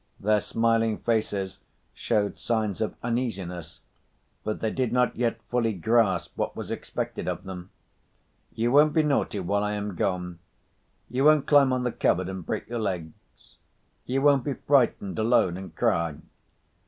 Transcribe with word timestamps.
Their 0.19 0.39
smiling 0.39 0.97
faces 0.97 1.59
showed 1.93 2.39
signs 2.39 2.81
of 2.81 2.95
uneasiness, 3.03 3.81
but 4.43 4.59
they 4.59 4.71
did 4.71 4.91
not 4.91 5.15
yet 5.15 5.39
fully 5.43 5.73
grasp 5.73 6.35
what 6.35 6.55
was 6.55 6.71
expected 6.71 7.27
of 7.27 7.43
them. 7.43 7.69
"You 8.51 8.71
won't 8.71 8.93
be 8.93 9.03
naughty 9.03 9.39
while 9.41 9.63
I 9.63 9.73
am 9.73 9.93
gone? 9.93 10.39
You 11.07 11.25
won't 11.25 11.45
climb 11.45 11.71
on 11.71 11.83
the 11.83 11.91
cupboard 11.91 12.29
and 12.29 12.43
break 12.43 12.67
your 12.67 12.79
legs? 12.79 13.13
You 14.07 14.23
won't 14.23 14.43
be 14.43 14.53
frightened 14.55 15.19
alone 15.19 15.55
and 15.55 15.75
cry?" 15.75 16.15